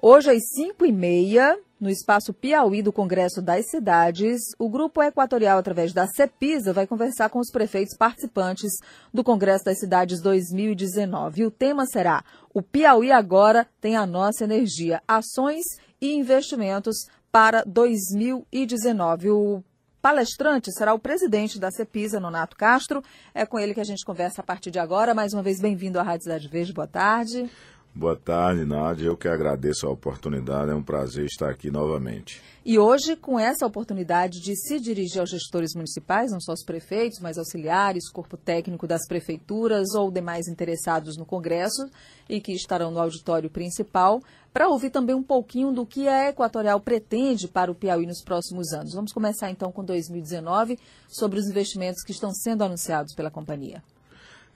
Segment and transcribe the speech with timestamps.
[0.00, 5.58] Hoje, às 5 e meia, no espaço Piauí do Congresso das Cidades, o Grupo Equatorial,
[5.58, 8.70] através da CEPISA, vai conversar com os prefeitos participantes
[9.12, 11.42] do Congresso das Cidades 2019.
[11.42, 12.22] E o tema será
[12.54, 15.64] O Piauí Agora tem a nossa energia, ações
[16.00, 19.30] e investimentos para 2019.
[19.30, 19.64] O
[20.00, 23.02] palestrante será o presidente da CEPISA, Nonato Castro.
[23.34, 25.12] É com ele que a gente conversa a partir de agora.
[25.12, 26.72] Mais uma vez, bem-vindo à Rádio Cidade Verde.
[26.72, 27.50] Boa tarde.
[27.98, 29.06] Boa tarde, Nádia.
[29.06, 30.70] Eu que agradeço a oportunidade.
[30.70, 32.40] É um prazer estar aqui novamente.
[32.64, 37.18] E hoje, com essa oportunidade de se dirigir aos gestores municipais, não só os prefeitos,
[37.18, 41.90] mas auxiliares, corpo técnico das prefeituras ou demais interessados no Congresso
[42.28, 44.22] e que estarão no auditório principal,
[44.52, 48.72] para ouvir também um pouquinho do que a Equatorial pretende para o Piauí nos próximos
[48.72, 48.94] anos.
[48.94, 50.78] Vamos começar então com 2019,
[51.08, 53.82] sobre os investimentos que estão sendo anunciados pela companhia.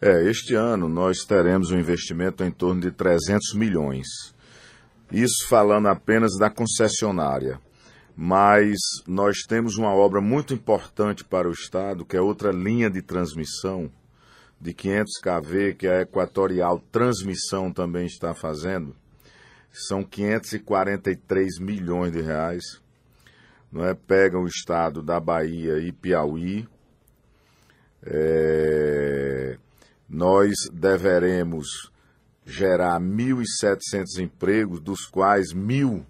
[0.04, 4.08] É, este ano nós teremos um investimento em torno de 300 milhões.
[5.12, 7.60] Isso falando apenas da concessionária.
[8.16, 13.00] Mas nós temos uma obra muito importante para o Estado, que é outra linha de
[13.00, 13.88] transmissão
[14.60, 18.96] de 500 kV, que a Equatorial Transmissão também está fazendo.
[19.70, 22.64] São 543 milhões de reais.
[23.70, 23.94] Não é?
[23.94, 26.66] Pega o estado da Bahia e Piauí.
[28.04, 29.58] É
[30.12, 31.90] nós deveremos
[32.44, 36.04] gerar 1.700 empregos, dos quais mil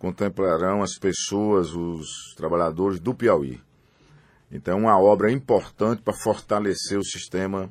[0.00, 3.60] contemplarão as pessoas, os trabalhadores do Piauí.
[4.50, 7.70] Então, uma obra importante para fortalecer o sistema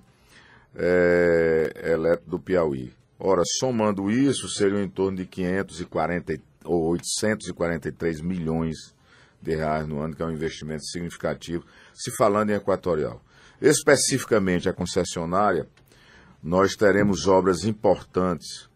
[0.73, 2.93] é, elétrico do Piauí.
[3.19, 8.95] Ora, somando isso, seriam em torno de 540 ou 843 milhões
[9.41, 13.21] de reais no ano, que é um investimento significativo, se falando em equatorial.
[13.61, 15.67] Especificamente a concessionária,
[16.41, 18.69] nós teremos obras importantes.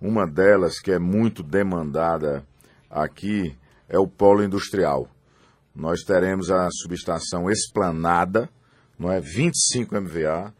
[0.00, 2.44] Uma delas, que é muito demandada
[2.90, 3.56] aqui,
[3.88, 5.08] é o polo industrial.
[5.74, 8.48] Nós teremos a subestação esplanada,
[8.98, 10.52] não é 25 MVA,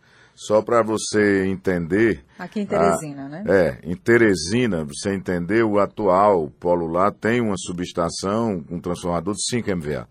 [0.47, 2.25] só para você entender.
[2.39, 3.45] Aqui em Teresina, a, né?
[3.49, 9.45] É, em Teresina, você entender, o atual polo lá tem uma subestação, um transformador de
[9.49, 10.09] 5 MVA.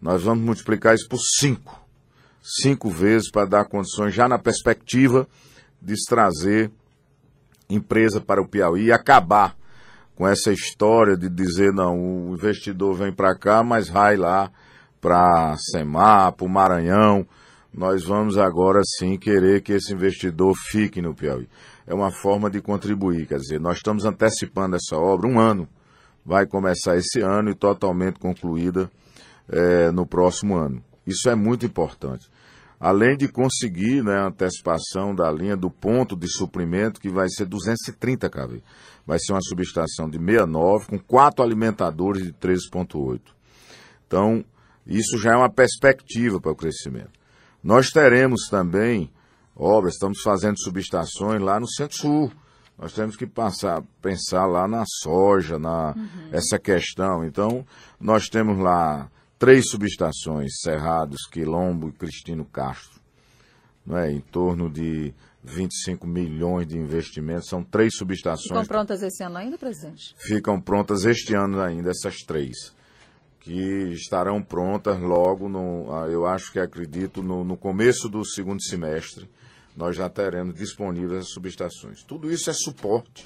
[0.00, 1.86] Nós vamos multiplicar isso por 5
[2.46, 5.26] cinco vezes para dar condições, já na perspectiva
[5.82, 6.70] de trazer
[7.68, 9.56] empresa para o Piauí e acabar
[10.14, 14.50] com essa história de dizer, não, o investidor vem para cá, mas vai lá
[15.00, 17.26] para Semar, para o Maranhão.
[17.76, 21.46] Nós vamos agora sim querer que esse investidor fique no Piauí.
[21.86, 25.68] É uma forma de contribuir, quer dizer, nós estamos antecipando essa obra um ano.
[26.24, 28.90] Vai começar esse ano e totalmente concluída
[29.48, 30.82] é, no próximo ano.
[31.06, 32.28] Isso é muito importante
[32.78, 37.46] além de conseguir né, a antecipação da linha do ponto de suprimento, que vai ser
[37.46, 38.62] 230 kV.
[39.06, 43.20] Vai ser uma subestação de 69 com quatro alimentadores de 13,8.
[44.06, 44.44] Então,
[44.86, 47.10] isso já é uma perspectiva para o crescimento.
[47.66, 49.10] Nós teremos também
[49.56, 52.30] obras, estamos fazendo subestações lá no Centro-Sul.
[52.78, 56.28] Nós temos que passar, pensar lá na soja, na uhum.
[56.30, 57.24] essa questão.
[57.24, 57.66] Então,
[57.98, 63.00] nós temos lá três subestações, Cerrados, Quilombo e Cristino Castro,
[63.84, 64.12] não é?
[64.12, 65.12] em torno de
[65.42, 68.46] 25 milhões de investimentos, são três subestações.
[68.46, 70.14] Ficam prontas esse ano ainda, presidente?
[70.18, 72.72] Ficam prontas este ano ainda, essas três,
[73.46, 78.60] que estarão prontas logo, no, ah, eu acho que acredito, no, no começo do segundo
[78.60, 79.30] semestre,
[79.76, 82.02] nós já teremos disponíveis as subestações.
[82.02, 83.24] Tudo isso é suporte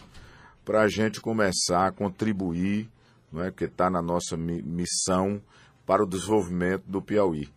[0.62, 2.86] para a gente começar a contribuir,
[3.32, 3.50] não é?
[3.50, 5.40] porque está na nossa missão
[5.86, 7.48] para o desenvolvimento do Piauí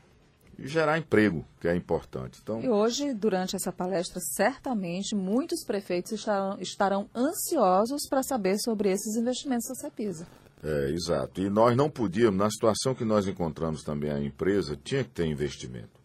[0.57, 2.39] e gerar emprego, que é importante.
[2.41, 8.89] Então, e hoje, durante essa palestra, certamente muitos prefeitos estarão, estarão ansiosos para saber sobre
[8.89, 10.25] esses investimentos da CEPISA.
[10.63, 11.41] É, exato.
[11.41, 15.25] E nós não podíamos, na situação que nós encontramos também a empresa, tinha que ter
[15.25, 16.01] investimento.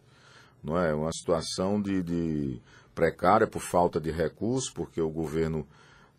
[0.61, 2.61] Não é uma situação de, de
[2.93, 5.65] precária por falta de recursos, porque o governo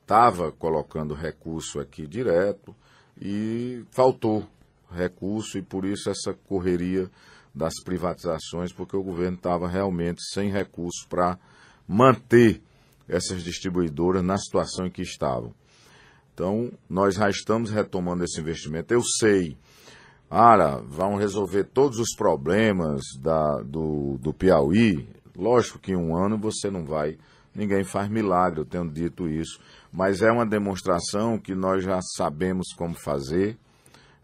[0.00, 2.74] estava colocando recurso aqui direto
[3.20, 4.48] e faltou
[4.90, 7.10] recurso e por isso essa correria
[7.54, 11.38] das privatizações, porque o governo estava realmente sem recurso para
[11.86, 12.62] manter
[13.06, 15.52] essas distribuidoras na situação em que estavam.
[16.40, 18.94] Então, nós já estamos retomando esse investimento.
[18.94, 19.58] Eu sei,
[20.30, 25.06] ah, vão resolver todos os problemas da, do, do Piauí.
[25.36, 27.18] Lógico que em um ano você não vai,
[27.54, 29.60] ninguém faz milagre, eu tenho dito isso.
[29.92, 33.58] Mas é uma demonstração que nós já sabemos como fazer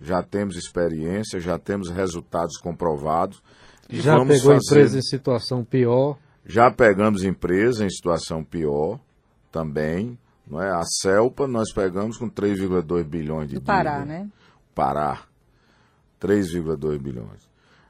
[0.01, 3.43] já temos experiência, já temos resultados comprovados.
[3.89, 4.57] já pegou fazer...
[4.57, 6.19] empresa em situação pior?
[6.47, 9.01] Já pegamos empresa em situação pior
[9.51, 10.71] também, Não é?
[10.71, 14.29] A CELPA nós pegamos com 3,2 bilhões de Do Pará, né?
[14.75, 15.23] Pará.
[16.21, 17.49] 3,2 bilhões.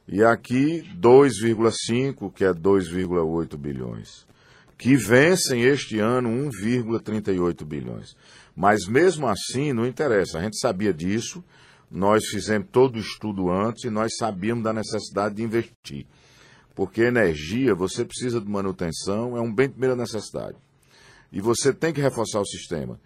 [0.08, 4.26] E aqui 2,5, que é 2,8 bilhões.
[4.78, 8.16] Que vencem este ano 1,38 bilhões.
[8.54, 10.38] Mas mesmo assim, não interessa.
[10.38, 11.42] A gente sabia disso,
[11.90, 16.06] nós fizemos todo o estudo antes e nós sabíamos da necessidade de investir.
[16.74, 20.56] Porque energia, você precisa de manutenção, é um bem de primeira necessidade.
[21.36, 22.98] E você tem que reforçar o sistema.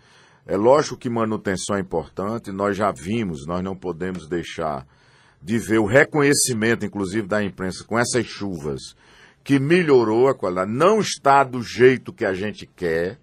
[0.46, 4.86] É lógico que manutenção é importante, nós já vimos, nós não podemos deixar
[5.42, 8.94] de ver o reconhecimento, inclusive, da imprensa com essas chuvas,
[9.42, 10.70] que melhorou a qualidade.
[10.70, 13.18] Não está do jeito que a gente quer,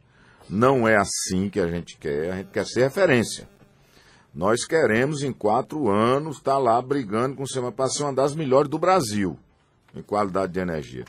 [0.49, 3.47] não é assim que a gente quer, a gente quer ser referência.
[4.35, 8.13] Nós queremos, em quatro anos, estar tá lá brigando com o Sema para ser uma
[8.13, 9.39] das melhores do Brasil
[9.95, 11.05] em qualidade de energia.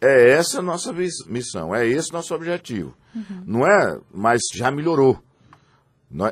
[0.00, 0.92] É essa a nossa
[1.26, 2.94] missão, é esse nosso objetivo.
[3.14, 3.42] Uhum.
[3.46, 5.22] Não é, mas já melhorou.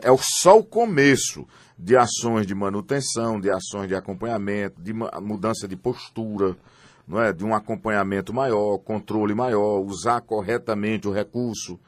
[0.02, 5.76] É só o começo de ações de manutenção, de ações de acompanhamento, de mudança de
[5.76, 6.56] postura,
[7.06, 7.32] não é?
[7.32, 11.80] de um acompanhamento maior, controle maior, usar corretamente o recurso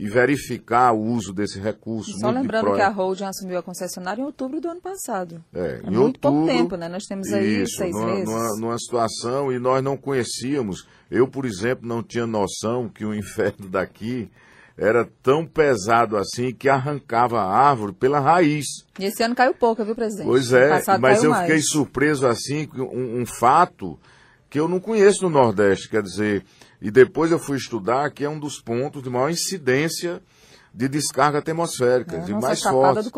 [0.00, 2.18] e verificar o uso desse recurso.
[2.18, 5.44] só lembrando que a Holding assumiu a concessionária em outubro do ano passado.
[5.54, 6.88] É, é em muito outubro, pouco tempo, né?
[6.88, 8.24] Nós temos aí isso, seis numa, meses.
[8.24, 10.88] Numa, numa situação e nós não conhecíamos.
[11.10, 14.30] Eu, por exemplo, não tinha noção que o inferno daqui
[14.74, 18.64] era tão pesado assim que arrancava a árvore pela raiz.
[18.98, 20.26] E esse ano caiu pouco, viu, presidente?
[20.26, 21.42] Pois é, mas eu mais.
[21.42, 23.98] fiquei surpreso assim, um, um fato
[24.50, 26.44] que eu não conheço no Nordeste, quer dizer,
[26.82, 30.20] e depois eu fui estudar que é um dos pontos de maior incidência
[30.74, 33.10] de descarga atmosférica, é, de mais forte.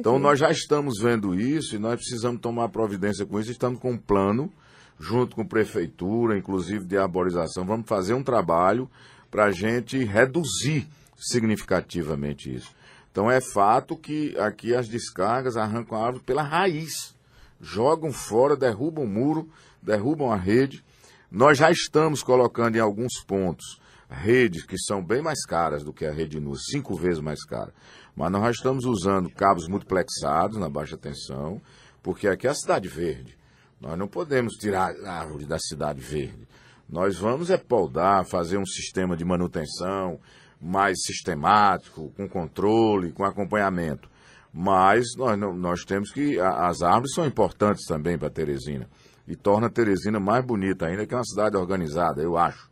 [0.00, 3.50] Então nós já estamos vendo isso e nós precisamos tomar providência com isso.
[3.50, 4.52] Estamos com um plano,
[4.98, 7.64] junto com a prefeitura, inclusive de arborização.
[7.64, 8.90] Vamos fazer um trabalho
[9.30, 12.74] para a gente reduzir significativamente isso.
[13.10, 17.14] Então é fato que aqui as descargas arrancam a árvore pela raiz,
[17.60, 19.48] jogam fora, derrubam o muro,
[19.82, 20.84] derrubam a rede.
[21.30, 26.06] Nós já estamos colocando em alguns pontos redes que são bem mais caras do que
[26.06, 27.72] a rede NUS, cinco vezes mais cara.
[28.16, 31.60] Mas nós já estamos usando cabos multiplexados na baixa tensão,
[32.02, 33.36] porque aqui é a cidade verde.
[33.80, 36.48] Nós não podemos tirar a árvore da cidade verde.
[36.88, 37.62] Nós vamos é
[38.24, 40.18] fazer um sistema de manutenção,
[40.60, 44.08] mais sistemático, com controle, com acompanhamento.
[44.52, 46.38] Mas nós, nós temos que.
[46.40, 48.88] As árvores são importantes também para Teresina.
[49.26, 52.70] E torna Teresina mais bonita ainda, que é uma cidade organizada, eu acho.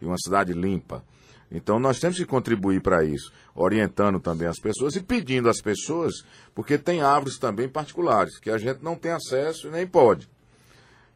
[0.00, 1.02] E uma cidade limpa.
[1.50, 6.24] Então nós temos que contribuir para isso, orientando também as pessoas e pedindo às pessoas,
[6.54, 10.28] porque tem árvores também particulares, que a gente não tem acesso e nem pode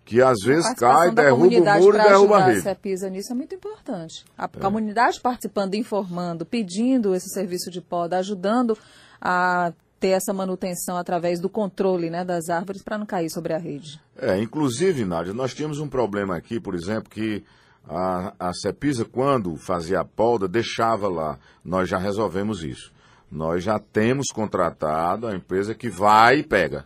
[0.08, 2.66] que às vezes cai, derruba o muro e derruba a rede.
[2.66, 4.24] A pisa nisso é muito importante.
[4.38, 4.48] A é.
[4.48, 8.74] comunidade participando, informando, pedindo esse serviço de poda, ajudando
[9.20, 13.58] a ter essa manutenção através do controle né, das árvores para não cair sobre a
[13.58, 14.00] rede.
[14.16, 17.42] É, inclusive, Nádia, nós tínhamos um problema aqui, por exemplo, que
[17.88, 21.38] a, a Cepisa, quando fazia a poda, deixava lá.
[21.64, 22.92] Nós já resolvemos isso.
[23.30, 26.84] Nós já temos contratado a empresa que vai e pega.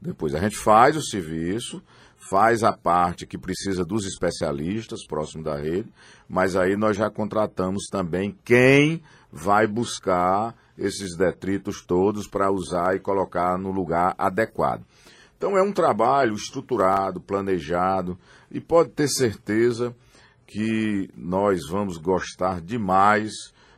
[0.00, 1.82] Depois a gente faz o serviço,
[2.30, 5.88] faz a parte que precisa dos especialistas próximo da rede,
[6.28, 13.00] mas aí nós já contratamos também quem vai buscar esses detritos todos para usar e
[13.00, 14.84] colocar no lugar adequado.
[15.36, 18.18] Então é um trabalho estruturado, planejado
[18.50, 19.94] e pode ter certeza
[20.46, 23.32] que nós vamos gostar demais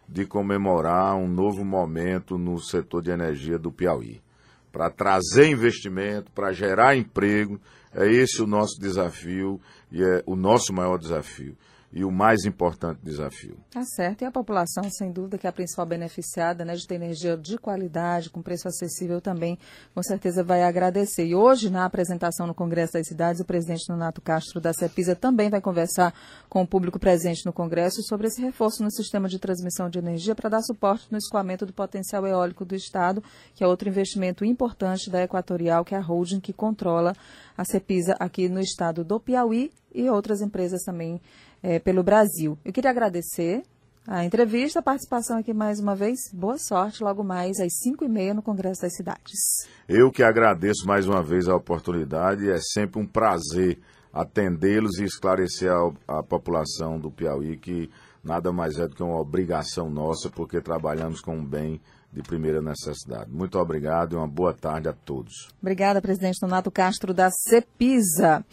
[0.09, 4.21] de comemorar um novo momento no setor de energia do Piauí.
[4.71, 7.61] Para trazer investimento, para gerar emprego,
[7.93, 11.57] é esse o nosso desafio e é o nosso maior desafio
[11.93, 13.57] e o mais importante desafio.
[13.71, 14.23] Tá certo.
[14.23, 17.57] E a população, sem dúvida, que é a principal beneficiada né, de ter energia de
[17.57, 19.59] qualidade, com preço acessível também,
[19.95, 21.25] com certeza vai agradecer.
[21.27, 25.49] E hoje, na apresentação no Congresso das Cidades, o presidente Nonato Castro da CEPISA também
[25.49, 26.13] vai conversar
[26.49, 30.35] com o público presente no Congresso sobre esse reforço no sistema de transmissão de energia
[30.35, 33.23] para dar suporte no escoamento do potencial eólico do Estado,
[33.55, 37.15] que é outro investimento importante da Equatorial, que é a holding que controla
[37.57, 41.21] a CEPISA aqui no estado do Piauí e outras empresas também
[41.63, 42.59] é, pelo Brasil.
[42.65, 43.63] Eu queria agradecer
[44.07, 46.33] a entrevista, a participação aqui mais uma vez.
[46.33, 49.69] Boa sorte logo mais às 5 e meia no Congresso das Cidades.
[49.89, 52.49] Eu que agradeço mais uma vez a oportunidade.
[52.51, 53.79] É sempre um prazer
[54.11, 57.91] atendê-los e esclarecer a, a população do Piauí que
[58.25, 61.81] nada mais é do que uma obrigação nossa, porque trabalhamos com um bem
[62.13, 63.31] de primeira necessidade.
[63.31, 65.49] Muito obrigado e uma boa tarde a todos.
[65.61, 68.45] Obrigada, presidente Donato Castro da CEPISA.